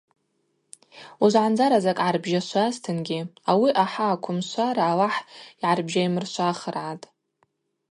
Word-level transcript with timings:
Уыжвгӏандзара 1.21 1.79
закӏ 1.83 1.97
гӏарбжьашвазтынгьи– 2.03 3.19
ауи 3.51 3.69
ахӏа 3.83 4.05
аквымшвара 4.13 4.83
Алахӏ 4.91 5.21
йгӏарбжьаймыршвахыргӏатӏ. 5.51 7.05